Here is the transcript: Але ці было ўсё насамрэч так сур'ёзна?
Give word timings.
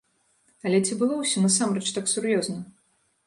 Але 0.69 0.77
ці 0.87 0.97
было 1.01 1.19
ўсё 1.19 1.43
насамрэч 1.45 1.85
так 1.97 2.05
сур'ёзна? 2.13 2.59